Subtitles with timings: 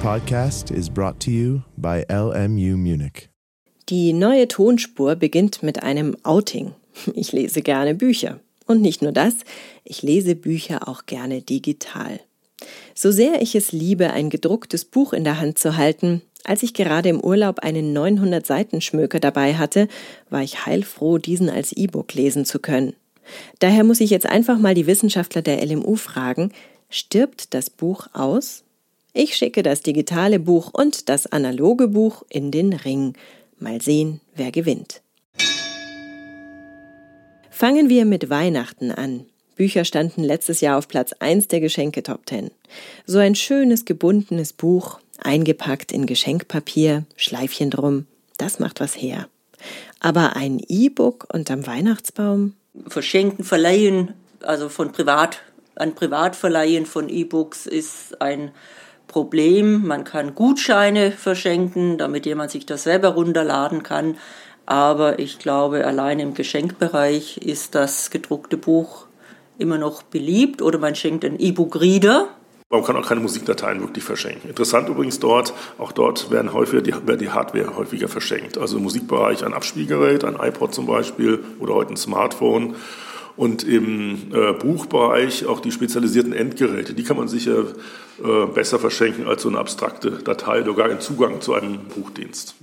[0.00, 3.28] podcast is brought to you by LMU Munich.
[3.90, 6.72] Die neue Tonspur beginnt mit einem Outing.
[7.14, 8.40] Ich lese gerne Bücher.
[8.66, 9.34] Und nicht nur das,
[9.84, 12.18] ich lese Bücher auch gerne digital.
[12.94, 16.72] So sehr ich es liebe, ein gedrucktes Buch in der Hand zu halten, als ich
[16.72, 19.86] gerade im Urlaub einen 900 Seiten Schmöker dabei hatte,
[20.30, 22.94] war ich heilfroh, diesen als E-Book lesen zu können.
[23.58, 26.52] Daher muss ich jetzt einfach mal die Wissenschaftler der LMU fragen,
[26.88, 28.64] stirbt das Buch aus?
[29.12, 33.14] Ich schicke das digitale Buch und das analoge Buch in den Ring.
[33.58, 35.02] Mal sehen, wer gewinnt.
[37.50, 39.26] Fangen wir mit Weihnachten an.
[39.56, 42.50] Bücher standen letztes Jahr auf Platz 1 der Geschenke Top 10.
[43.04, 48.06] So ein schönes gebundenes Buch, eingepackt in Geschenkpapier, Schleifchen drum,
[48.38, 49.28] das macht was her.
[49.98, 52.54] Aber ein E-Book unterm Weihnachtsbaum?
[52.86, 55.42] Verschenken, verleihen, also von Privat,
[55.74, 58.52] an Privatverleihen von E-Books ist ein
[59.10, 59.86] Problem.
[59.86, 64.16] Man kann Gutscheine verschenken, damit jemand sich das selber runterladen kann.
[64.66, 69.06] Aber ich glaube, allein im Geschenkbereich ist das gedruckte Buch
[69.58, 72.28] immer noch beliebt oder man schenkt ein E-Book-Reader.
[72.70, 74.48] Man kann auch keine Musikdateien wirklich verschenken.
[74.48, 78.58] Interessant übrigens dort, auch dort werden häufiger die, wird die Hardware häufiger verschenkt.
[78.58, 82.76] Also im Musikbereich ein Abspielgerät, ein iPod zum Beispiel oder heute ein Smartphone.
[83.40, 87.68] Und im äh, Buchbereich auch die spezialisierten Endgeräte, die kann man sicher
[88.22, 92.54] äh, besser verschenken als so eine abstrakte Datei oder gar einen Zugang zu einem Buchdienst.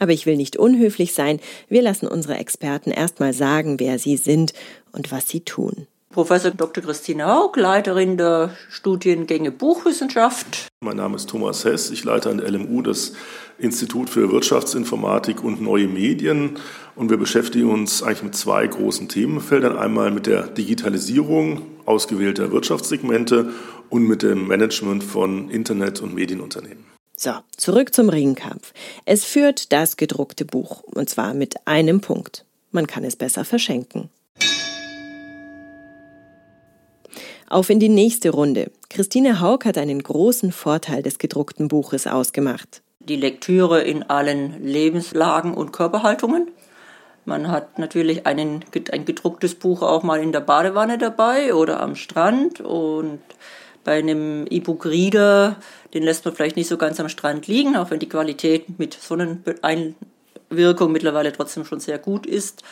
[0.00, 1.38] Aber ich will nicht unhöflich sein.
[1.68, 4.54] Wir lassen unsere Experten erstmal sagen, wer sie sind
[4.90, 5.86] und was sie tun.
[6.14, 6.84] Professor Dr.
[6.84, 10.68] Christine Haug, Leiterin der Studiengänge Buchwissenschaft.
[10.80, 11.90] Mein Name ist Thomas Hess.
[11.90, 13.14] Ich leite an der LMU das
[13.58, 16.58] Institut für Wirtschaftsinformatik und neue Medien.
[16.94, 19.76] Und wir beschäftigen uns eigentlich mit zwei großen Themenfeldern.
[19.76, 23.50] Einmal mit der Digitalisierung ausgewählter Wirtschaftssegmente
[23.90, 26.84] und mit dem Management von Internet- und Medienunternehmen.
[27.16, 28.72] So, zurück zum Ringkampf.
[29.04, 30.84] Es führt das gedruckte Buch.
[30.84, 32.44] Und zwar mit einem Punkt.
[32.70, 34.10] Man kann es besser verschenken.
[37.54, 38.72] Auf in die nächste Runde.
[38.90, 42.82] Christine Haug hat einen großen Vorteil des gedruckten Buches ausgemacht.
[42.98, 46.48] Die Lektüre in allen Lebenslagen und Körperhaltungen.
[47.24, 51.94] Man hat natürlich einen, ein gedrucktes Buch auch mal in der Badewanne dabei oder am
[51.94, 53.20] Strand und
[53.84, 55.54] bei einem E-Book-Reader,
[55.94, 58.94] den lässt man vielleicht nicht so ganz am Strand liegen, auch wenn die Qualität mit
[58.94, 62.64] Sonneneinwirkung mittlerweile trotzdem schon sehr gut ist.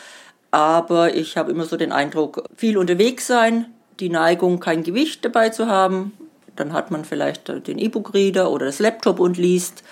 [0.51, 5.49] Aber ich habe immer so den Eindruck, viel unterwegs sein, die Neigung, kein Gewicht dabei
[5.49, 6.13] zu haben.
[6.55, 9.83] Dann hat man vielleicht den E-Book-Reader oder das Laptop und liest.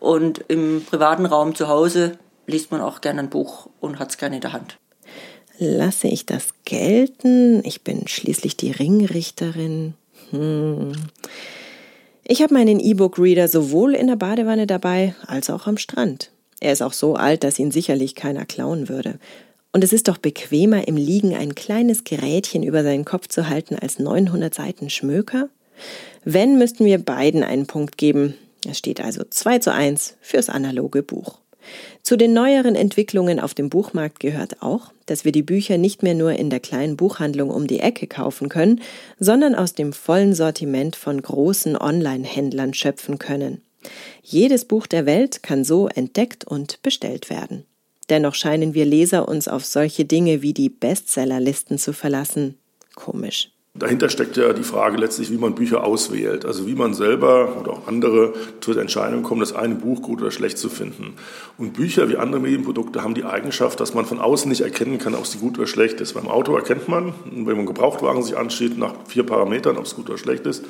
[0.00, 4.18] Und im privaten Raum zu Hause liest man auch gerne ein Buch und hat es
[4.18, 4.78] gerne in der Hand.
[5.58, 7.64] Lasse ich das gelten?
[7.64, 9.94] Ich bin schließlich die Ringrichterin.
[10.30, 10.92] Hm.
[12.24, 16.30] Ich habe meinen E-Book-Reader sowohl in der Badewanne dabei als auch am Strand.
[16.60, 19.18] Er ist auch so alt, dass ihn sicherlich keiner klauen würde.
[19.76, 23.76] Und es ist doch bequemer, im Liegen ein kleines Gerätchen über seinen Kopf zu halten,
[23.78, 25.50] als 900 Seiten Schmöker?
[26.24, 28.38] Wenn, müssten wir beiden einen Punkt geben.
[28.66, 31.40] Es steht also 2 zu 1 fürs analoge Buch.
[32.02, 36.14] Zu den neueren Entwicklungen auf dem Buchmarkt gehört auch, dass wir die Bücher nicht mehr
[36.14, 38.80] nur in der kleinen Buchhandlung um die Ecke kaufen können,
[39.18, 43.60] sondern aus dem vollen Sortiment von großen Online-Händlern schöpfen können.
[44.22, 47.66] Jedes Buch der Welt kann so entdeckt und bestellt werden.
[48.08, 52.56] Dennoch scheinen wir Leser uns auf solche Dinge wie die Bestsellerlisten zu verlassen.
[52.94, 53.50] Komisch.
[53.78, 56.46] Dahinter steckt ja die Frage letztlich, wie man Bücher auswählt.
[56.46, 60.22] Also wie man selber oder auch andere zu der Entscheidung kommt, das eine Buch gut
[60.22, 61.14] oder schlecht zu finden.
[61.58, 65.14] Und Bücher wie andere Medienprodukte haben die Eigenschaft, dass man von außen nicht erkennen kann,
[65.14, 66.14] ob sie gut oder schlecht ist.
[66.14, 70.08] Beim Auto erkennt man, wenn man Gebrauchtwagen sich anschaut, nach vier Parametern, ob es gut
[70.08, 70.64] oder schlecht ist.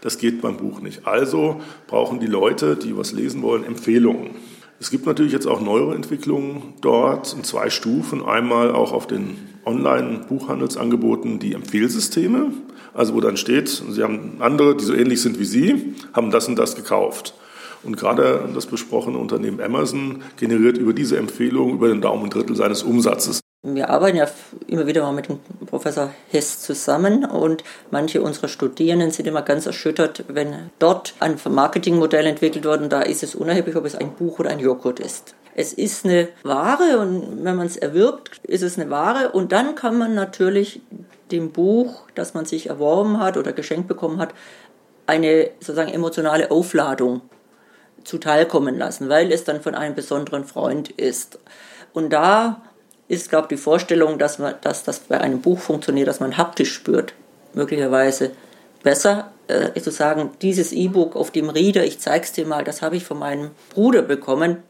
[0.00, 1.04] Das geht beim Buch nicht.
[1.04, 4.30] Also brauchen die Leute, die was lesen wollen, Empfehlungen.
[4.82, 8.20] Es gibt natürlich jetzt auch neuere Entwicklungen dort in zwei Stufen.
[8.24, 12.50] Einmal auch auf den Online-Buchhandelsangeboten die Empfehlsysteme,
[12.92, 16.48] also wo dann steht, Sie haben andere, die so ähnlich sind wie Sie, haben das
[16.48, 17.34] und das gekauft.
[17.84, 22.82] Und gerade das besprochene Unternehmen Amazon generiert über diese Empfehlung über den Daumen Drittel seines
[22.82, 23.41] Umsatzes.
[23.64, 24.26] Wir arbeiten ja
[24.66, 27.62] immer wieder mal mit dem Professor Hess zusammen und
[27.92, 33.02] manche unserer Studierenden sind immer ganz erschüttert, wenn dort ein Marketingmodell entwickelt wird und da
[33.02, 35.36] ist es unerheblich, ob es ein Buch oder ein Joghurt ist.
[35.54, 39.76] Es ist eine Ware und wenn man es erwirbt, ist es eine Ware und dann
[39.76, 40.80] kann man natürlich
[41.30, 44.34] dem Buch, das man sich erworben hat oder geschenkt bekommen hat,
[45.06, 47.20] eine sozusagen emotionale Aufladung
[48.02, 51.38] zuteilkommen lassen, weil es dann von einem besonderen Freund ist.
[51.92, 52.62] Und da
[53.12, 56.38] ist, glaube ich, die Vorstellung, dass, man, dass das bei einem Buch funktioniert, dass man
[56.38, 57.12] haptisch spürt,
[57.52, 58.30] möglicherweise
[58.82, 62.96] besser äh, zu sagen, dieses E-Book auf dem Reader, ich zeig's dir mal, das habe
[62.96, 64.62] ich von meinem Bruder bekommen.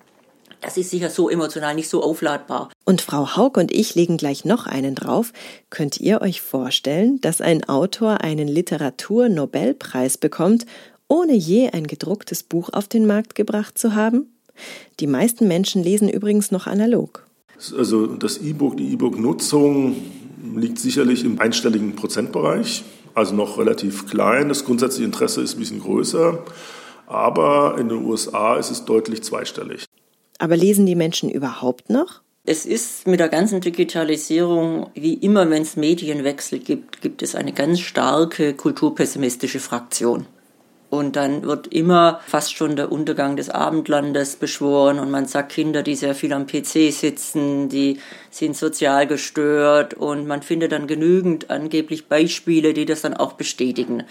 [0.60, 2.70] Das ist sicher so emotional nicht so aufladbar.
[2.84, 5.32] Und Frau Haug und ich legen gleich noch einen drauf.
[5.70, 10.66] Könnt ihr euch vorstellen, dass ein Autor einen Literatur-Nobelpreis bekommt,
[11.06, 14.34] ohne je ein gedrucktes Buch auf den Markt gebracht zu haben?
[14.98, 17.26] Die meisten Menschen lesen übrigens noch analog.
[17.76, 19.96] Also das E-Book, die E-Book-Nutzung
[20.56, 22.82] liegt sicherlich im einstelligen Prozentbereich,
[23.14, 24.48] also noch relativ klein.
[24.48, 26.42] Das grundsätzliche Interesse ist ein bisschen größer,
[27.06, 29.84] aber in den USA ist es deutlich zweistellig.
[30.38, 32.22] Aber lesen die Menschen überhaupt noch?
[32.44, 37.52] Es ist mit der ganzen Digitalisierung, wie immer, wenn es Medienwechsel gibt, gibt es eine
[37.52, 40.26] ganz starke kulturpessimistische Fraktion.
[40.92, 45.82] Und dann wird immer fast schon der Untergang des Abendlandes beschworen und man sagt, Kinder,
[45.82, 47.98] die sehr viel am PC sitzen, die
[48.28, 54.02] sind sozial gestört und man findet dann genügend angeblich Beispiele, die das dann auch bestätigen.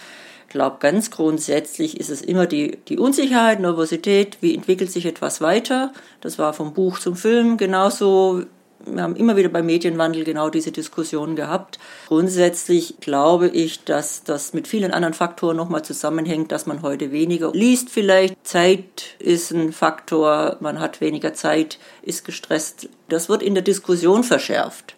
[0.47, 5.39] Ich glaube, ganz grundsätzlich ist es immer die, die Unsicherheit, Nervosität, wie entwickelt sich etwas
[5.39, 5.93] weiter.
[6.21, 8.41] Das war vom Buch zum Film genauso
[8.85, 11.79] wir haben immer wieder beim Medienwandel genau diese Diskussion gehabt.
[12.07, 17.51] Grundsätzlich glaube ich, dass das mit vielen anderen Faktoren nochmal zusammenhängt, dass man heute weniger
[17.53, 18.35] liest vielleicht.
[18.45, 22.89] Zeit ist ein Faktor, man hat weniger Zeit, ist gestresst.
[23.09, 24.95] Das wird in der Diskussion verschärft,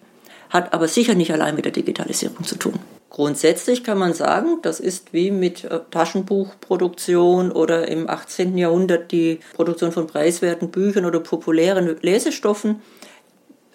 [0.50, 2.80] hat aber sicher nicht allein mit der Digitalisierung zu tun.
[3.14, 8.58] Grundsätzlich kann man sagen, das ist wie mit äh, Taschenbuchproduktion oder im 18.
[8.58, 12.82] Jahrhundert die Produktion von preiswerten Büchern oder populären Lesestoffen.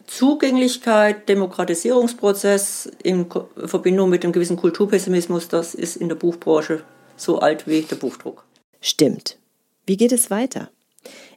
[0.08, 3.26] Zugänglichkeit, Demokratisierungsprozess in
[3.56, 6.82] Verbindung mit einem gewissen Kulturpessimismus, das ist in der Buchbranche
[7.16, 8.44] so alt wie der Buchdruck.
[8.80, 9.36] Stimmt.
[9.86, 10.70] Wie geht es weiter?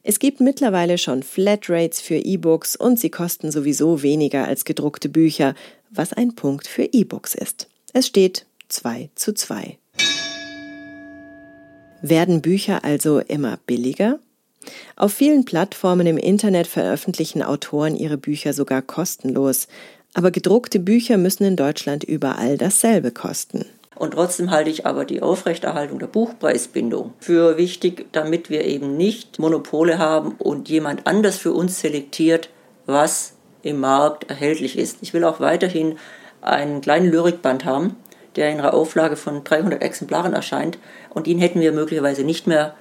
[0.03, 5.53] Es gibt mittlerweile schon Flatrates für E-Books und sie kosten sowieso weniger als gedruckte Bücher,
[5.89, 7.67] was ein Punkt für E-Books ist.
[7.93, 9.77] Es steht 2 zu 2.
[12.01, 14.19] Werden Bücher also immer billiger?
[14.95, 19.67] Auf vielen Plattformen im Internet veröffentlichen Autoren ihre Bücher sogar kostenlos,
[20.13, 23.65] aber gedruckte Bücher müssen in Deutschland überall dasselbe kosten.
[23.95, 29.37] Und trotzdem halte ich aber die Aufrechterhaltung der Buchpreisbindung für wichtig, damit wir eben nicht
[29.37, 32.49] Monopole haben und jemand anders für uns selektiert,
[32.85, 34.97] was im Markt erhältlich ist.
[35.01, 35.97] Ich will auch weiterhin
[36.41, 37.95] einen kleinen Lyrikband haben,
[38.35, 40.79] der in einer Auflage von 300 Exemplaren erscheint
[41.09, 42.75] und den hätten wir möglicherweise nicht mehr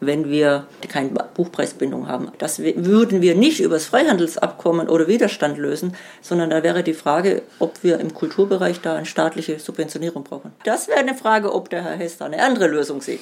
[0.00, 2.28] wenn wir keine Buchpreisbindung haben.
[2.38, 7.42] Das würden wir nicht über das Freihandelsabkommen oder Widerstand lösen, sondern da wäre die Frage,
[7.58, 10.52] ob wir im Kulturbereich da eine staatliche Subventionierung brauchen.
[10.64, 13.20] Das wäre eine Frage, ob der Herr Hester eine andere Lösung sieht.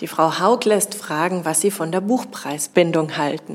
[0.00, 3.54] Die Frau Haug lässt fragen, was Sie von der Buchpreisbindung halten.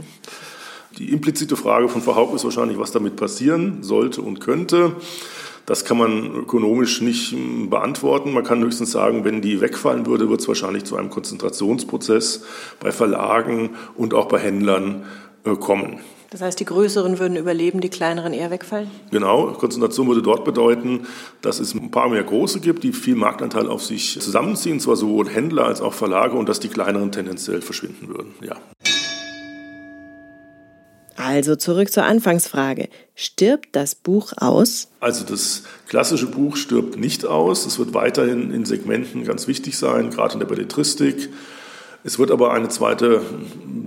[0.98, 4.96] Die implizite Frage von Frau Haug ist wahrscheinlich, was damit passieren sollte und könnte.
[5.66, 8.34] Das kann man ökonomisch nicht hm, beantworten.
[8.34, 12.44] Man kann höchstens sagen, wenn die wegfallen würde, wird es wahrscheinlich zu einem Konzentrationsprozess
[12.80, 15.04] bei Verlagen und auch bei Händlern
[15.46, 16.00] äh, kommen.
[16.32, 18.90] Das heißt, die größeren würden überleben, die kleineren eher wegfallen?
[19.12, 21.06] Genau, Konzentration würde dort bedeuten,
[21.42, 25.28] dass es ein paar mehr große gibt, die viel Marktanteil auf sich zusammenziehen, zwar sowohl
[25.28, 28.34] Händler als auch Verlage, und dass die kleineren tendenziell verschwinden würden.
[28.42, 28.56] Ja.
[31.16, 32.90] Also zurück zur Anfangsfrage.
[33.16, 34.90] Stirbt das Buch aus?
[35.00, 37.66] Also das klassische Buch stirbt nicht aus.
[37.66, 41.30] Es wird weiterhin in Segmenten ganz wichtig sein, gerade in der Belletristik.
[42.04, 43.22] Es wird aber eine zweite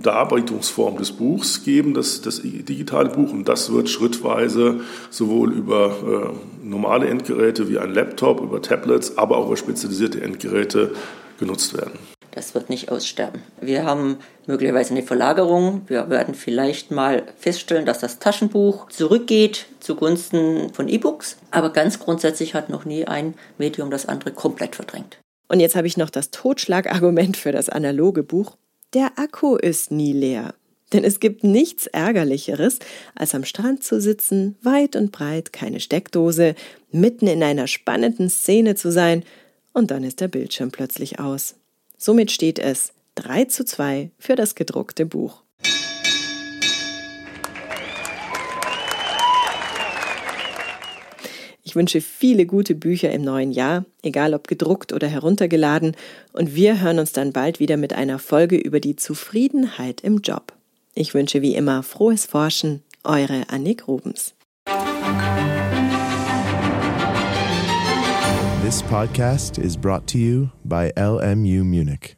[0.01, 6.65] Darbietungsform des Buchs geben, das, das digitale Buch, und das wird schrittweise sowohl über äh,
[6.65, 10.93] normale Endgeräte wie ein Laptop, über Tablets, aber auch über spezialisierte Endgeräte
[11.39, 11.99] genutzt werden.
[12.35, 13.41] Das wird nicht aussterben.
[13.61, 15.83] Wir haben möglicherweise eine Verlagerung.
[15.87, 21.37] Wir werden vielleicht mal feststellen, dass das Taschenbuch zurückgeht zugunsten von E-Books.
[21.51, 25.17] Aber ganz grundsätzlich hat noch nie ein Medium das andere komplett verdrängt.
[25.47, 28.57] Und jetzt habe ich noch das Totschlagargument für das analoge Buch.
[28.93, 30.53] Der Akku ist nie leer.
[30.91, 32.79] Denn es gibt nichts Ärgerlicheres,
[33.15, 36.53] als am Strand zu sitzen, weit und breit, keine Steckdose,
[36.91, 39.23] mitten in einer spannenden Szene zu sein,
[39.73, 41.55] und dann ist der Bildschirm plötzlich aus.
[41.97, 45.43] Somit steht es 3 zu 2 für das gedruckte Buch.
[51.63, 55.95] Ich wünsche viele gute Bücher im neuen Jahr, egal ob gedruckt oder heruntergeladen,
[56.31, 60.53] und wir hören uns dann bald wieder mit einer Folge über die Zufriedenheit im Job.
[60.93, 64.35] Ich wünsche wie immer frohes Forschen, eure Annik Rubens.
[68.65, 72.13] This podcast is brought to you by LMU Munich.